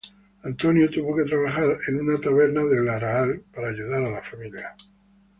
[0.43, 4.75] Antonio tuvo que trabajar en una taberna de Arahal para ayudar a la familia.